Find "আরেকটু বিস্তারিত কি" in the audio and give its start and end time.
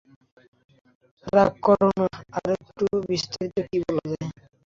2.37-3.77